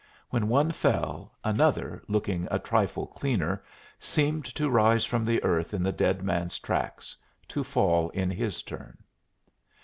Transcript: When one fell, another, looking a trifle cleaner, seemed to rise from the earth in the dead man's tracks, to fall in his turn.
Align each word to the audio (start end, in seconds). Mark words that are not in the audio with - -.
When 0.31 0.47
one 0.47 0.71
fell, 0.71 1.31
another, 1.43 2.01
looking 2.07 2.47
a 2.49 2.57
trifle 2.57 3.05
cleaner, 3.05 3.63
seemed 3.99 4.45
to 4.55 4.67
rise 4.67 5.05
from 5.05 5.23
the 5.23 5.43
earth 5.43 5.75
in 5.75 5.83
the 5.83 5.91
dead 5.91 6.23
man's 6.23 6.57
tracks, 6.57 7.15
to 7.49 7.63
fall 7.63 8.09
in 8.09 8.31
his 8.31 8.63
turn. 8.63 8.97